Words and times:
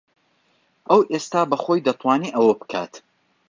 ئەو 0.89 1.01
ئێستا 1.11 1.41
بەخۆی 1.51 1.85
دەتوانێت 1.87 2.33
ئەوە 2.35 2.53
بکات. 2.61 2.93